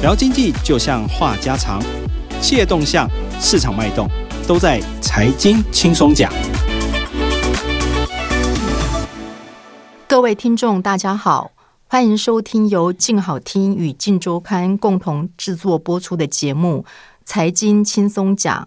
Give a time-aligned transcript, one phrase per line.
[0.00, 1.82] 聊经济就像话家常，
[2.40, 4.08] 企业动向、市场脉动，
[4.46, 6.32] 都在财经轻松讲。
[10.06, 11.50] 各位听众，大家好，
[11.88, 16.84] 欢迎收听由静好听与静周刊共同制作播出的节目
[17.24, 18.64] 《财经轻松讲》，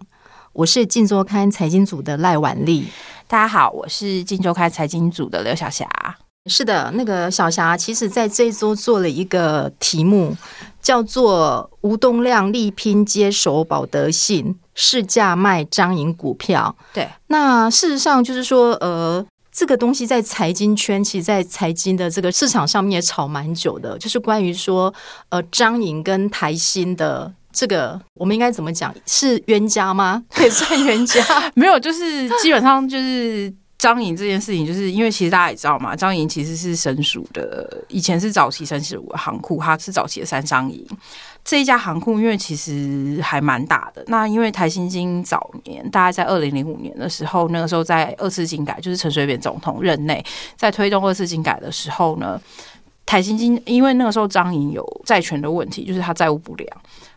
[0.52, 2.88] 我是静周刊财经组的赖婉丽。
[3.26, 5.88] 大家好，我是静周刊财经组的刘晓霞。
[6.46, 10.36] 是的，那个小霞，其实在这一周做了一个题目，
[10.80, 16.74] 叫做“吴东亮力拼接手保德信，市价卖张营股票”。
[16.92, 24.92] 对，那事实上就是说，呃，这个东西在财经圈，其实，在财经的这个市场上面也炒蛮久的，就是关于说，
[25.28, 28.92] 呃，张营跟台新的这个，我们应该怎么讲？
[29.06, 30.24] 是冤家吗？
[30.34, 31.24] 可以算冤家？
[31.54, 33.54] 没有，就是基本上就是。
[33.82, 40.86] 张营这件事情，就是因为其实大家也知道嘛，张营其实是神属的，以前是早期神属的航库，它是早期的三商营。
[41.44, 44.04] 这一家航库，因为其实还蛮大的。
[44.06, 50.24] 那因为台新金早年，大概在二零零五年的时候，那个时候在二次金改，就是陈水扁总统任内，
[50.56, 52.40] 在推动二次金改的时候呢，
[53.04, 56.70] 台新金因为那个时候张营有债权的问题，就是他债务不良，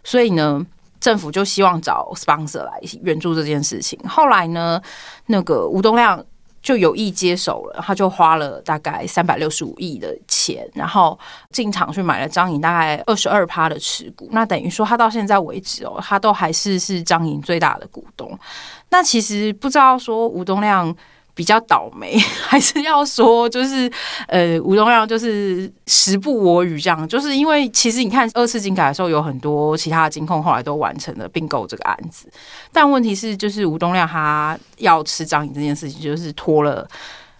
[0.03, 0.65] 所以呢。
[0.97, 3.99] 政府就希望找 sponsor 来援助这件事情。
[4.07, 4.81] 后来呢，
[5.27, 6.25] 那个吴东亮。
[6.65, 11.17] 就有意接手了，他就花了大概三百六十五亿的钱，然后
[11.51, 14.27] 进场去买了张颖大概二十二趴的持股。
[14.31, 18.35] 那等于说他到现在为止哦，他都还是是张颖最大的股东。
[18.89, 20.93] 那其实不知道说吴东亮。
[21.35, 23.91] 比较倒霉， 还是要说，就是
[24.27, 32.27] 呃，吴东亮就是时不我与这样，就是因为其实你看二次金改的时候，有很多其他的金控后来都完成了并购这个案子，
[32.71, 36.87] 但问题是，就是吴东亮他要吃张颖这件事情，就是拖了。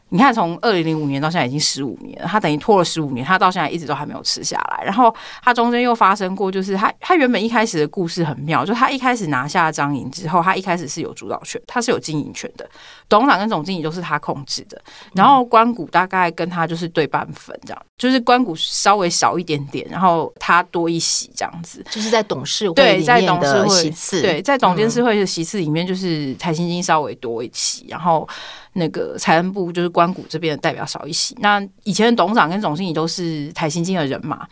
[0.10, 4.84] 你看，从二零零五年到现在已经十五年了，他等于拖了十五年，他到现在一直都还没有吃下来。
[4.84, 12.70] 然后他中间又发生过，就是他他原本一开始的故事很妙，就他一开始拿下张营之后，他一开始是有主导权，他是有经营权的，
[13.10, 14.80] 董事长跟总经理都是他控制的。
[15.16, 28.30] 然后关谷大概跟他就是对半分这样，就是关谷稍微少一点点，然后他多一席这样子，就是在董事会在董事会席次，对，在总监事会的席次里面，就是台新金稍微多一席，然后。
[28.78, 34.46] 那个财政部就是关谷这边的代表少一席，那以前的董事长跟总经理都是台新金的人嘛，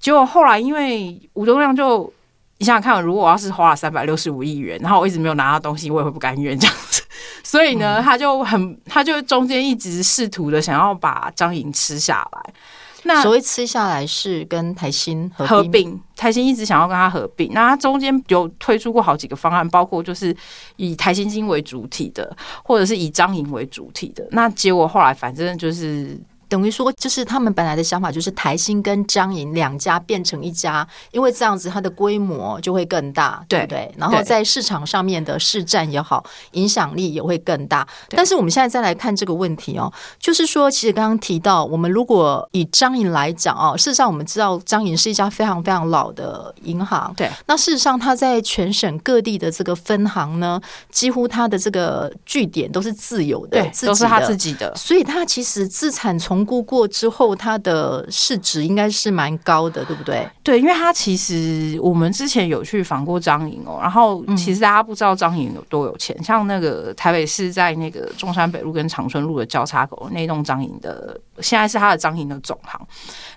[0.00, 2.12] 结果后来因为吴东亮就
[2.58, 7.02] 你想想看，如果我要是花了三百六十五亿元，然后我一直没有拿到东西，我也会不甘愿这样子，
[7.44, 12.54] 所以呢，他就很他就中间一直试图的想要把张颖吃下来。
[13.04, 17.52] 那所谓吃下来是跟台新合并，台新一直想要跟他合并。
[17.52, 20.34] 那他中间有推出过好几个方案，包括就是
[20.76, 24.26] 以台新金为主体的，或者是以张营为主体的。
[24.32, 26.18] 那结果后来反正就是。
[26.48, 33.92] 等于说，就是他们本来的想法，就是台新跟张营两家变成一家，因为这样子它的规模就会更大，对不对？
[33.96, 37.86] 然后在市场上面的市占也好，影响力也会更大。
[38.10, 47.30] 但是我们现在再来看这个问题哦，就是说，其实刚刚提到，我们如果以张营来讲哦，事实上我们知道张营是一家非常非常老的银行，对。
[47.46, 60.28] 那事实上，它在全省各地的这个分行呢，几乎它的这个据点都是自由的，对，都是他自己的，所以它其实资产从重估过之后，它的市值应该是蛮高的，对不对？
[60.42, 72.78] 对，因为它其实我们之前有去访过张营哦，然后其实大家不知道张营有多有钱，像那个台北市在那个中山北路跟长春路的交叉口那栋张营的，现在是他的张营的总行。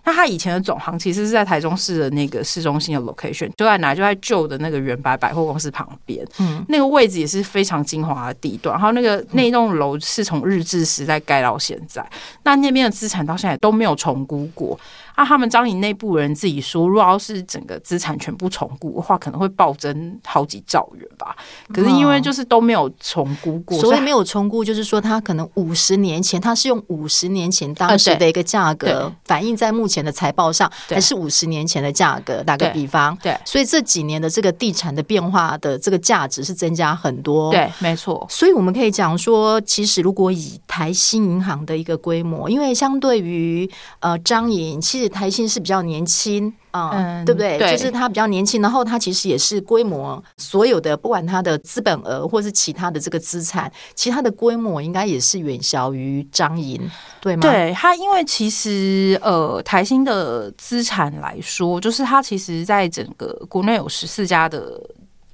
[0.03, 3.95] 那他以前的总行其实是在台中市的那个市中心的 location，就在哪？
[3.95, 8.73] 就在旧的那个原白百货公司旁边，嗯，那个位置也是非常精华的地段。
[8.73, 12.05] 然后那个那栋楼是从日治时代盖到现在，
[12.43, 12.88] 那那边。
[12.89, 14.79] 资产到现在都没有重估过。
[15.19, 21.35] 那他们张营内部人自己说，如果要是整个资产全部重估的话，可能会暴增好几兆元吧。
[21.73, 32.41] 可是因为就是都没有重估过，所以没有重估，就是说它可能五十年前，它是用五十年前当时的一个价格反映在目前的财报上，还是五十年前的价格？
[32.43, 37.51] 打个比方，对，所以这几年的这个地产的变化的这个价值是增加很多。
[37.51, 38.25] 对，没错。
[38.29, 47.59] 所以我们可以讲说，其实如果以台新银行的一个规模，因为相对于呃张营，其实台新是比较年轻啊，对不对？
[47.71, 56.79] 就是它比较年轻，然后它其实也是规模，所有的不管它的资本额或是其他的这个资产，其他的规模应该也是远小于张银，
[57.19, 57.41] 对吗？
[57.41, 64.79] 对它，因为其实呃，台新的资产来说，就是它其实在整个国内有十四家的。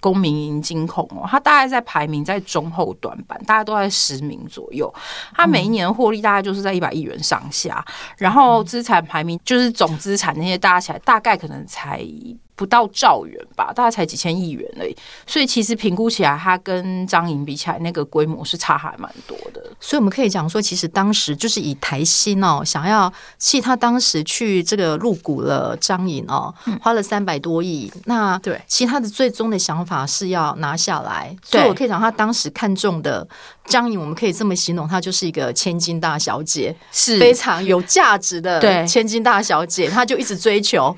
[0.05, 4.93] 公民营金控哦，它大概在排名在中后短板，大概都在十名左右。
[5.33, 7.83] 它每一年获利大概就是在一百亿元上下，
[8.15, 12.05] 然后资产排名就是总资产那些加起来，大概可能才
[12.55, 14.95] 不到兆元吧，大概才几千亿元而已。
[15.27, 19.61] 所以其实评估起来，它跟张营比起来，那个规模是差还蛮多的。
[19.79, 27.91] 所以我们可以讲说，其实当时就是以台新哦，想要其实他当时去这个入股了张营哦，花了三百多亿。
[28.05, 31.35] 那对，其实他的最终的想法是要拿下来。
[31.43, 33.27] 所以我可以讲，他当时看中的
[33.65, 39.89] 张颖，我们可以这么形容，她就是一个千金大小姐，是非常有价值的千金大小姐。
[39.89, 40.95] 她就一直追求。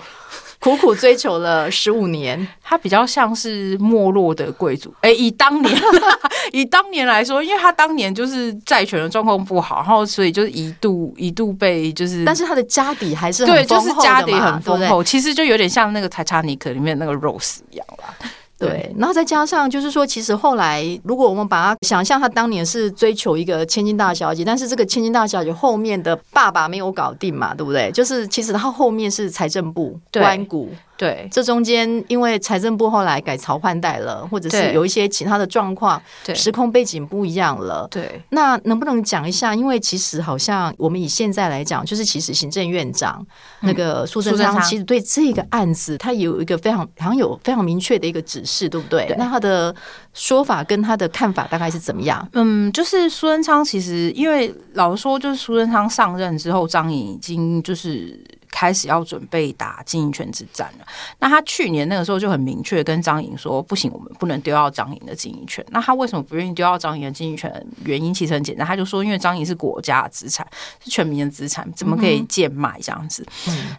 [0.60, 4.94] 苦苦追求了十五年，他比较像是没落的贵族。
[5.02, 5.82] 哎，以当年
[6.52, 15.04] 以当年来说，因为他当年就是债权的状况不好，然后所以就是一度一度被就是，但是他的家底还是对，就是家底很丰厚。
[15.04, 18.14] 其实就有点像那个《Titanic》里面那个 Rose 一样啦。
[18.58, 27.92] 对，然后再加上就是说，其实后来如果我们把它想象，他当年是追求一个千金大小姐，但是这个千金大小姐后面的爸爸没有搞定嘛，对不对？
[27.92, 30.70] 就是其实他后面是财政部关谷。
[30.98, 36.02] 对，这中间因为财政部后来改朝换代了，或者是有一些其他的状况，
[36.34, 37.88] 时空背景不一样了。
[37.92, 39.54] 对，那能不能讲一下？
[39.54, 43.24] 因为其实好像我们以现在来讲，就是其实行政院长
[43.62, 49.14] 那个苏贞昌，其实对这个案子，他有一个非常好像有非常明确的一个指示，对不对？
[49.20, 49.74] 那他的
[50.14, 52.28] 说法跟他的看法大概是怎么样？
[52.34, 58.20] 嗯，就是苏贞昌其实因为老实说，就是苏贞昌上任之后，张颖已经就是。
[58.52, 60.86] 开始要准备打经营权之战了。
[61.20, 67.52] 那他去年那个时候就很明确跟张颖说：“不行，我们不能丢掉张颖的经营权。”那他为什么不愿意丢掉张颖的经营权？
[67.86, 70.46] 原因其实很简单，他就说：“因为张颖是国家的资产，
[70.84, 73.26] 是全民的资产，怎么可以贱卖这样子？”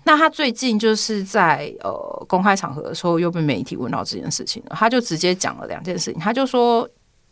[0.04, 6.88] 那他最近就是在呃公开场合的时候又被媒体问到这件事情了，他就直接讲了两件事情，他就说。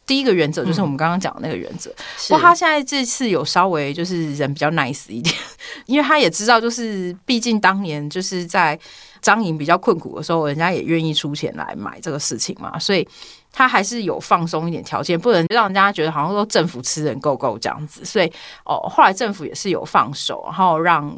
[0.06, 1.90] 第一个原则就是我们刚刚讲的那个原则，
[2.28, 5.34] 不过他现在这次有稍微就是人比较 nice 一点，
[5.86, 8.78] 因为他也知道，就是毕竟当年就是在
[9.20, 13.06] 张颖比较困苦的时候，人家也愿意出钱来买这个事情嘛，所以
[13.52, 18.32] 他还是有放松一点条件，不能让人家觉得好像说政府吃人够够这样子，所以
[18.64, 21.12] 哦，后来政府也是有放手，然后让。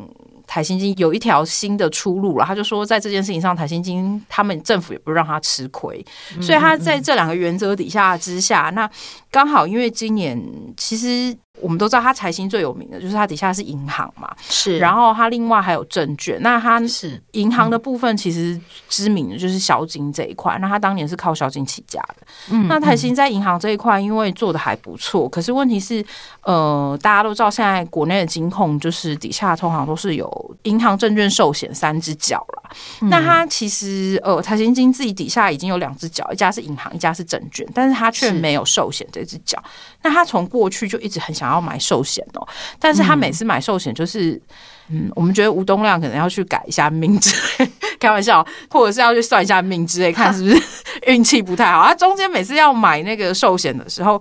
[0.48, 6.04] 台新金有一条新的出路了，他就说，在这件事情上，台新金他们政府也不让他吃亏，
[6.40, 8.90] 所以他在这两个原则底下之下，那
[9.30, 10.42] 刚好因为今年
[10.76, 11.36] 其实。
[11.60, 14.78] 我们都知道，他财新最有名的就是他底下是银行嘛，是。
[14.78, 18.58] 然后他另外还有证券，那他是银行的部分，其实
[18.88, 20.58] 知名的就是小金这一块。
[20.60, 22.26] 那他当年是靠小金起家的。
[22.50, 26.04] 嗯，那台新在银行这一块，因为做的还不错，可是问题是，
[26.42, 32.62] 呃，大家都知道，现在国内的金控就是底下通常都是有银行、证券、寿险三只脚了。
[33.08, 39.62] 那他其实，呃，台新金自己底下已经有两只脚，一家是银行，一家是证券，但是他却没有寿险这只脚。
[40.02, 42.46] 那他从过去就一直很想要买寿险哦，
[42.78, 44.40] 但是他每次买寿险就是，
[44.88, 50.62] 嗯，我们觉得吴东亮可能要去改一下命之类， 开玩笑，或者是要去算一下命之类，看是不是
[51.06, 51.84] 运气不太好。
[51.84, 54.20] 他中间每次要买那个寿险的时候，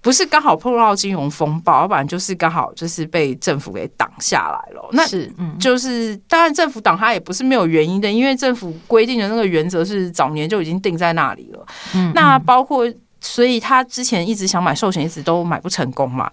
[0.00, 4.88] 不是刚好碰到金融风暴，要不然就是刚好就是被政府给挡下来了。
[4.92, 11.66] 那是，就是当然政府挡他也不是没有原因的，因为政府规定的那个原则是早年就已经定在那里了。
[11.94, 12.86] 嗯，那包括。
[13.20, 16.30] 所以他之前一直想买寿险，一直都买不成功嘛。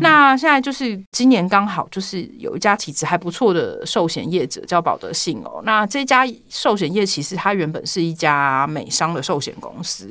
[0.00, 5.60] 那现在就是今年刚好就是有一家体质还不错的寿险业者叫保德信哦。
[5.64, 10.10] 那这家寿险业其实它原本是一家美商的寿险公司。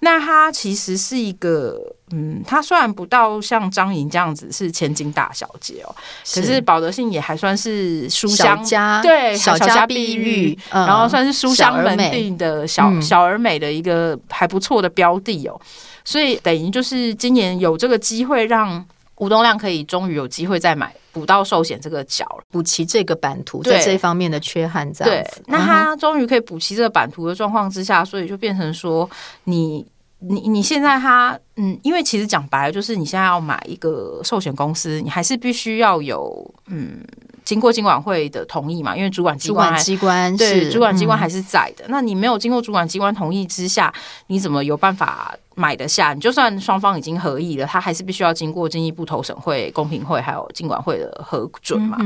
[0.00, 1.95] 那它其实是一个。
[2.12, 5.92] 嗯，她虽然不到像张颖这样子是千金大小姐哦，
[6.32, 13.56] 可是保德信也还算是书香家，对小家碧玉，然后算是书香门第的小小而美。
[13.56, 15.58] 的一个还不错的标的哦，
[16.04, 18.84] 所以等于就是今年有这个机会让
[19.14, 29.08] 吴东亮可以终于有机会再买补到寿险这个角，补齐这个版图在这一方面的缺憾，这样子，那他终于可以补齐这个版图的状况之下，所以就变成说
[29.44, 29.86] 你。
[30.18, 37.04] 你你现在他嗯，因为其实讲白了，就是你现在要买一个寿险公司，你还是必须要有嗯。
[37.46, 38.94] 经过经管会的同意嘛？
[38.96, 41.84] 因为主管机关机关对主管机关还是在的。
[41.88, 43.90] 那你没有经过主管机关同意之下，
[44.26, 46.12] 你怎么有办法买得下？
[46.12, 51.96] 你就算双方已经合意了，他还是必须要经过经济部投审会、公平会还有经管会的核准嘛？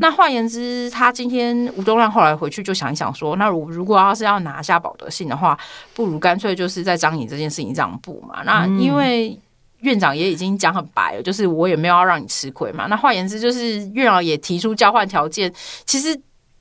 [0.00, 5.58] 那换言之，他今天吴东亮后来回去就想一想说，那如如果要是要拿下保德信的话，
[5.92, 8.42] 不如干脆就是在张颖这件事情让步嘛？
[8.46, 9.38] 那因为。
[9.80, 12.86] 院长也已经讲很白了，就是我也没有要让你吃亏嘛。
[12.88, 15.52] 那换言之，就是院长也提出交换条件。
[15.84, 16.08] 其实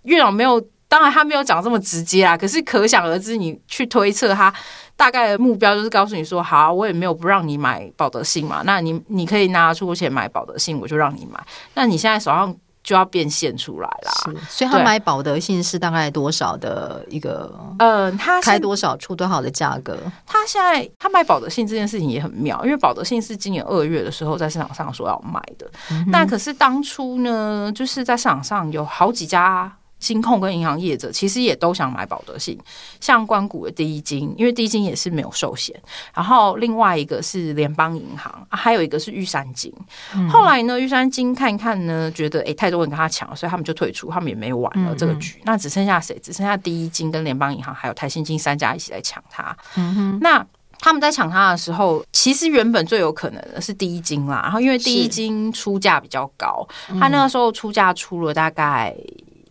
[0.04, 2.38] 院长没有，当然他没有讲这么直接啊。
[2.38, 4.54] 可是可想而知，你去推测他
[4.96, 8.62] 大概的目标，就是告诉你说：好，我也没有不让你买保德信嘛。
[8.66, 11.44] 那你你可以拿出钱买保德信，我就让你买。
[11.74, 12.56] 那你现在手上。
[12.88, 14.12] 就要变现出来啦。
[14.24, 17.54] 是，所以他买保德信是大概多少的一个？
[17.80, 19.98] 嗯，他开多少出多少的价格？
[20.26, 25.70] 他现在他买保德信这件事情也很妙，因为保德信是今年二月的时候在市场上说要卖的，
[26.08, 29.70] 那可是当初呢，就是在市场上有好几家。
[30.00, 32.58] 金控跟银行业者其实也都想买保德信，
[33.00, 35.76] 像关谷的第一金，因为第一金也是没有寿险，
[36.14, 39.74] 然后另外一个是联邦银行，还有一个是玉山金。
[40.30, 45.42] 后来呢，玉山金看一看呢，觉得诶太多人跟他抢了，所以他们就退出，他们也没玩了这个局。
[45.46, 46.18] 那只剩下谁？
[46.20, 49.58] 只剩下第一金跟联邦银行还有台新金三家一起在抢它。
[50.22, 50.46] 那
[50.80, 54.42] 他们在抢它的时候，其实原本最有可能的是第一金啦。
[54.44, 56.68] 然后因为第一金出价比较高，
[57.00, 58.96] 他那个时候出价出了大概。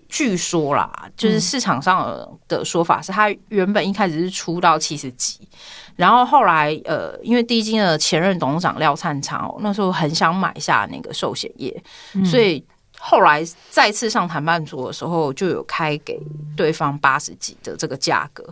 [0.09, 5.49] 据说啦，就是市场上的说法是，他原本一开始是出到七十几，
[5.97, 11.83] 然后后来呃，因为第一金的前任董事长廖灿昌那时候很想买下那个寿险业，
[12.25, 12.65] 所以
[12.99, 16.21] 后来再次上谈判桌的时候，就有开给
[16.57, 18.45] 对方八十几的这个价格，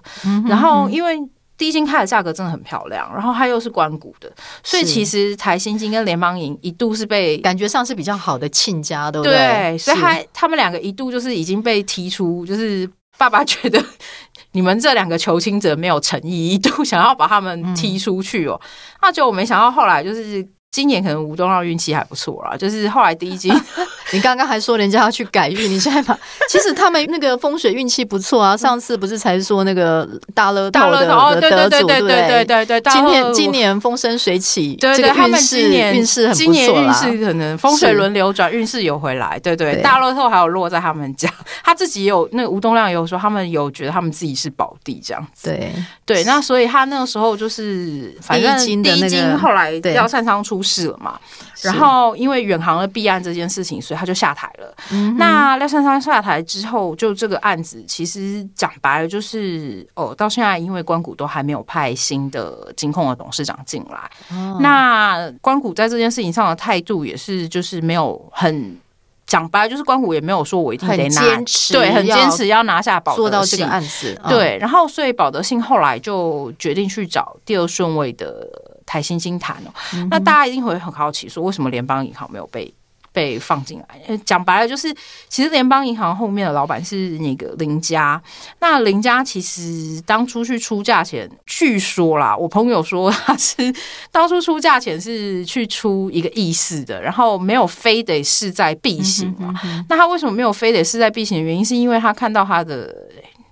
[0.48, 1.18] 然后因为。
[1.56, 4.30] 第一金开的价格真的很漂亮，然后它又是关谷的，
[4.62, 9.34] 所以其实台新金跟联邦银一度是被感觉上是比较好的亲家，对不对？
[9.34, 13.82] 对，所以他他们两个一度就是已经被踢出，就是爸爸觉得
[14.52, 18.60] 你们这两个求亲者没有诚意，一度想要把他们踢出去哦。
[19.00, 20.46] 那就我没想到后来就是。
[20.74, 23.48] 今年可能吴东让运气还不错啦，就是后来第一季
[24.10, 28.56] 你刚刚还说人家要去改运，你现在把其实他们那个风水运气不错啊。
[28.56, 32.44] 上次不是才说那个大乐透的得主，对对对？
[32.44, 39.38] 对对对，今年今年风生水起，对对，他们今年运势很不错运势可能风水轮流转，运势有回来。
[39.38, 41.30] 对对，大乐透还有落在他们家，
[41.62, 45.50] 他自己有那个吴东亮有说，他们有觉得他们自己是宝地这样子。
[45.50, 45.72] 对
[46.04, 50.63] 对，那所以他那个时候就是反正第一金后来要擅长出。
[50.64, 51.20] 事了嘛？
[51.62, 54.74] 然后因为远航的弊案这件事情，所以他就下台了。
[55.18, 64.10] 那廖珊珊下台之后，就这个案子其实讲白了就是哦，到现在因为关谷都还没有派新的金控的董事长进来。
[64.60, 68.76] 那关谷在这件事情上的态度也是，就是没有很
[69.26, 71.22] 讲白，就是关谷也没有说我一定得拿，
[71.72, 74.20] 对，很坚持要拿下保德信案子。
[74.28, 78.46] 对，然后所以保德信后来就决定去找第二顺位的。
[78.86, 79.70] 台新金谈哦，
[80.10, 82.72] 那大家一定会很好奇，说为什么联邦银行没有被
[83.12, 84.16] 被放进来？
[84.24, 84.92] 讲白了，就是
[85.28, 88.20] 其实联邦银行后面的老板是那个林家。
[88.58, 93.72] 那林家其实当初去出价钱，据说啦，我朋友说他是
[94.10, 99.54] 当初出价钱是去出一个意思的，然后没有非得势在必行嘛。
[99.88, 102.92] 那他为什么没有非得势在必行的原因，是因为他看到他的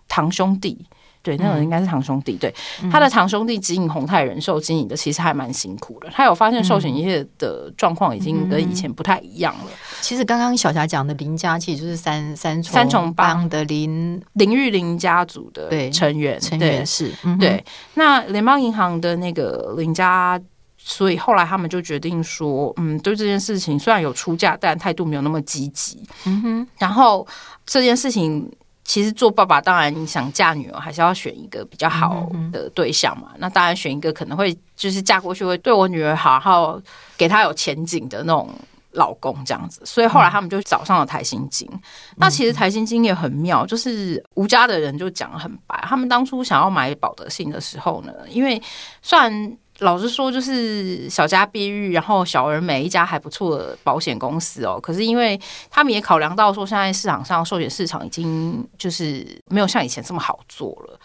[0.08, 0.84] 堂兄弟。
[1.22, 2.36] 对，那种应该是堂兄弟。
[2.36, 2.52] 对，
[2.90, 6.08] 他的堂兄弟经营宏泰人寿，经营的其实还蛮辛苦的。
[6.12, 9.70] 他有发现寿险业的状况已经跟以前不太一样了。
[10.00, 17.12] 其实刚刚小霞讲的林家，其实就是三三重三重帮的林林玉林家族的成员，成员是。
[17.38, 17.64] 对，
[17.94, 20.40] 那联邦银行的那个林家，
[20.76, 26.02] 所以后来他们就决定说，嗯，对这件事情虽然有出价，但态度没有那么积极。
[26.26, 27.24] 嗯哼，然后
[27.64, 28.50] 这件事情。
[28.84, 33.28] 其实做爸爸当然你想嫁女儿，还是要选一个比较好的对象嘛。
[33.38, 36.80] 那当然选一个可能会就是嫁过去会对我女儿好，然后
[37.16, 38.50] 给她有前景的那种
[38.90, 39.80] 老公这样子。
[39.84, 41.68] 所以后来他们就找上了台新金。
[42.16, 48.60] 那其实台新金也很妙，就是吴家的人就讲很白，他们当初想要买保德信的时候呢，因为
[49.00, 49.56] 虽然。
[49.82, 54.80] 老实说，就是小家碧玉，然后小而美一家还不错的保险公司哦。
[54.80, 60.98] 可是因为他们也考量到说，现在市场上寿险市场已经就是没有像以前这么好做了，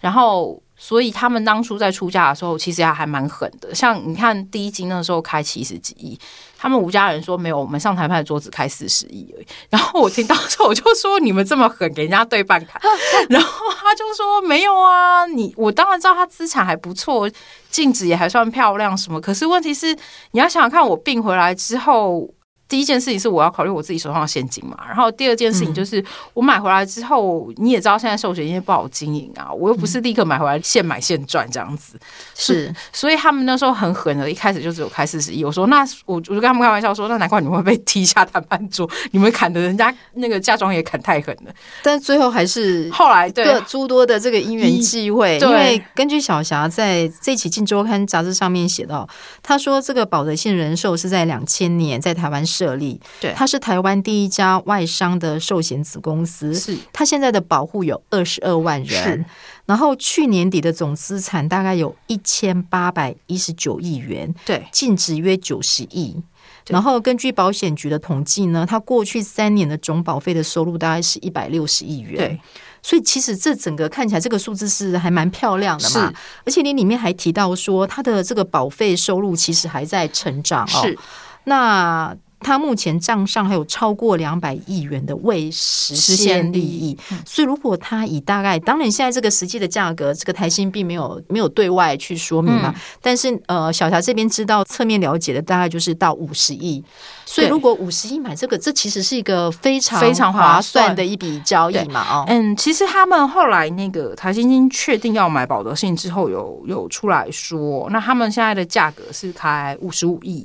[0.00, 0.60] 然后。
[0.74, 3.72] 所以他们当初在出价的时候，其实还还蛮狠的。
[3.72, 6.18] 像你看第一金那时候开七十几亿，
[6.62, 9.46] 他们吴家人说没有，我们上台派桌子开四十亿而已。
[9.68, 12.80] 然后我听到时候，我就说你们这么狠，给人家对半砍。
[13.28, 17.28] 然后他就说没有啊，你我当然知道他资产还不错，
[17.68, 19.20] 净值也还算漂亮什么。
[19.20, 19.92] 可是问题是
[20.30, 22.32] 你要想想看，我病回来之后。
[22.72, 26.02] 第一件事情是我要考虑我自己手上的现金嘛，然后第二件事情就是
[26.32, 32.00] 我买回来之后，你也知道现在寿险业不好经营啊，我又不是立刻买回来现买现赚这样子，
[32.34, 35.44] 是，所以他们那时候很狠的，一开始就只有开四十亿。
[35.44, 41.52] 我说那我我就跟他们开玩笑说，那难怪你们会被踢下谈判桌，你们砍的人家那个嫁妆也砍太狠了。
[41.82, 43.60] 但最后还是后来对。
[43.66, 49.08] 诸多的这个因缘际会，因为根据小霞在这期《镜周刊》杂志上面写到，
[49.42, 56.54] 他说这个保德信人寿是在两千年在台湾设立，对，它是台湾第一家外商的寿险子公司。
[56.54, 59.24] 是，它现在的保护有二十二万人，
[59.66, 66.22] 然后去年底的总资产大概有一千八百一十九亿元，对，净值约九十亿。
[66.68, 72.16] 然后根据保险局的统计呢，它过去三年的总保费的收入大概是一百六十亿元。
[72.16, 72.40] 对，
[72.82, 76.12] 所以其实这整个看起来这个数字是还蛮漂亮的嘛。
[76.44, 80.82] 而且你里面还提到说，它的这个保费收入其实还在成长哦。
[80.86, 80.96] 是，
[81.44, 82.16] 那。
[82.42, 96.82] 他目前账上还有超过两百亿元的未实现利益，所以如果他以大概，当然现在这个实际的价格，这个台新并没有没有对外去说明嘛，但是呃，小霞这边知道侧面了解的大概就是到五十亿，
[97.24, 110.44] 所以如果五十亿买这个，这其实是一个非常非常划算的一笔交易嘛，哦，嗯，其实他们后来那个台新金确定要买保德信之后，有有出来说，那他们现在的价格是开五十五亿，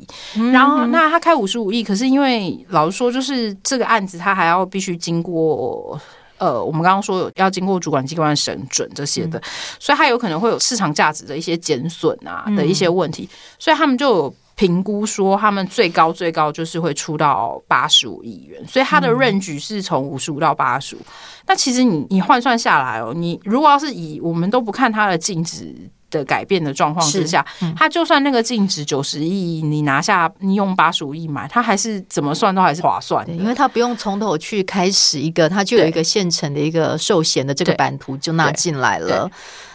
[0.53, 1.86] 然后那他开五十五亿。
[1.87, 5.97] 可是因为老实说，就是这个案子，它还要必须经过
[6.37, 9.41] 呃，我们刚刚说有要经过主管机关审准这些的，
[9.79, 20.99] 所以它有可能会有市场价值的一些减损啊的一些问题，所以他们就有评估说，他们最高最高就是会出到八十五亿元，所以它的润局是从五十五到八十五。
[21.45, 25.73] 那其实你你换算下来哦，你如果要是以我们都不看它的净值。
[26.09, 27.45] 的改变的状况之下，
[27.75, 39.29] 它就算那个净值九十亿，你拿下你用八十五亿买，他还是怎么算都还是划算的，因为他不用从头去开始一个，他就有一个现成的一个寿险的这个版图就纳进来了。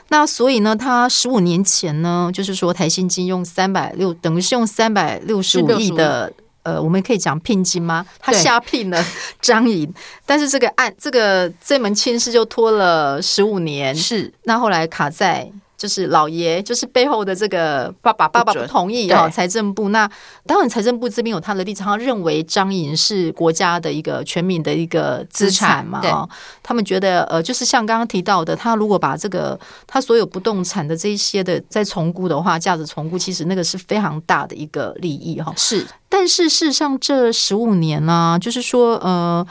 [0.09, 8.05] 那所以呢，他十五年前呢，就是说台新金用三百六，等于是用三百六十五亿的，呃，我们可以讲聘金吗？
[8.19, 9.05] 他下聘了
[9.41, 9.93] 张颖，
[10.27, 14.33] 但是这个案这个这门亲事就拖了十五年，是。
[14.45, 15.51] 那后来卡在。
[15.83, 19.29] 就是老爷，就是背后的这个爸爸，爸爸不同意哈。
[19.29, 20.09] 财政部那
[20.47, 26.01] 当然，财政部这边有他的立场，他认为张颖是国家的一个全民的一个资产嘛。
[26.05, 26.29] 哦，
[26.63, 29.59] 他们觉得呃，就是像刚刚提到的，他如果把这个
[29.89, 35.53] 他所有不动产的这一些的再重估的话，价值重估，其实那个是非常大的一个利益哈。
[35.57, 39.45] 是，但是事实上这十五年呢，就是说呃。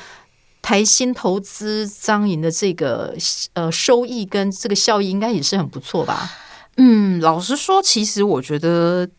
[0.62, 3.16] 台新投资张营的这个
[3.54, 6.30] 呃收益跟这个效益应该也是很不错吧？
[6.78, 9.10] 嗯，老实说，其实我觉得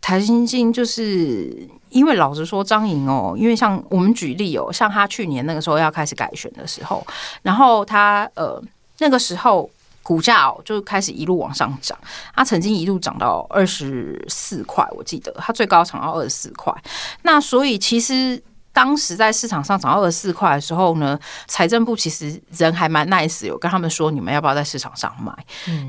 [0.00, 7.06] 台新金就是因为老实说张营哦，因为像我们举例哦，像他去年那个时候要开始改选的时候，
[7.42, 8.60] 然后他呃
[8.98, 9.70] 那个时候
[10.02, 11.96] 股价哦就开始一路往上涨，
[12.34, 16.74] 他曾经一路涨到二十四块，我记得他最高涨到二十四块，
[17.22, 18.42] 那所以其实。
[18.72, 25.32] 当时在市场上涨到二十四块的时候呢，财政部其实人还蛮 nice，有跟他们说你们要不要在市场上卖，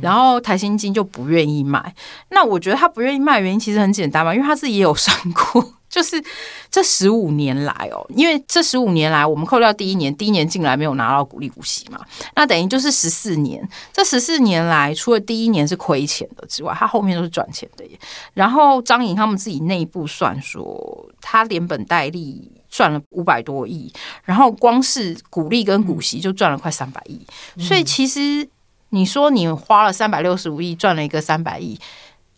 [0.01, 1.93] 然后台新金就不愿意卖。
[2.29, 6.21] 那我觉得他不愿意卖原因其实很简单嘛，因为他自己也有算过， 就是
[6.69, 11.99] 这十五年来哦，因为这十五年来我们扣掉第一年，第一年进来没有拿到股利股息嘛，
[12.35, 13.65] 那等于就是十四年。
[13.93, 17.97] 这十四年来，除了第一年是亏钱的之外，他后面都是赚钱的耶。
[18.33, 22.51] 然后张颖他们自己内部算说，他连本带利。
[22.73, 27.21] 赚了五百多亿，然后光是股利跟股息就赚了快三百亿，
[27.59, 28.49] 所以其实
[28.89, 31.79] 你说你花了三百六十五亿赚了一个三百亿，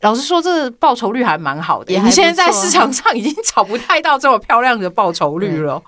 [0.02, 1.98] 老实说，这报酬率还蛮好的。
[2.02, 5.82] 你现在在市场上已经 找不太到这么漂亮的报酬率了。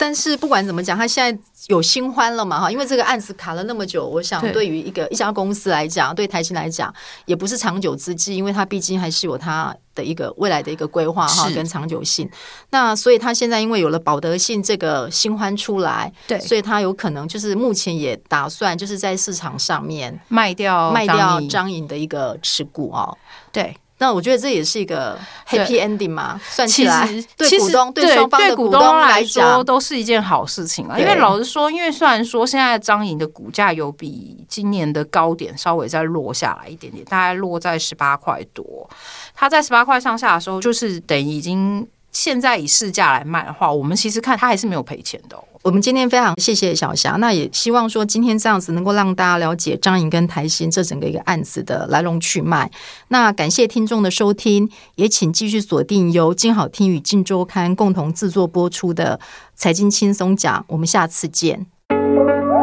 [0.00, 2.58] 但是不管怎么讲，他现在有新欢了嘛？
[2.58, 6.92] 哈，因为这个案子卡了那么久，我想对于一个一家公司来讲，对台新来讲，
[7.26, 12.26] 也不是长久之计，因为他毕竟还是有他的一个未来的一个规划哈，跟长久性。
[12.70, 23.14] 那所以他现在因为有了保德信这个新欢出来，对，所以他有可能就是目前也打算就是在市场上面卖掉卖掉张颖的一个持股哦，
[23.52, 23.76] 对。
[24.00, 30.98] 那我觉得这也是一个 happy ending 嘛，算起来对股东对双方的股东来说都是一件好事情啊。
[30.98, 38.88] 因为老实说，因为虽然说现在张颖的股价有比今年的高点稍微再落下来一点点，大概落在十八块多。
[39.34, 45.36] 它在十八块上下的时候，就是等于已经现在以市价来卖的话，我们其实看它还是没有赔钱的。
[45.62, 52.70] 我们今天非常谢谢小霞，那也希望说今天这样子能够让大家了解张颖跟台新这整个一个案子的来龙去脉。
[53.08, 59.20] 那感谢听众的收听，也请继续锁定由静好听与静周刊共同制作播出的
[59.54, 61.66] 财经轻松讲，我们下次见。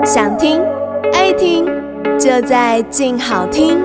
[0.04, 0.60] 想听
[1.14, 1.66] 爱听，
[2.20, 3.78] 就在静好听。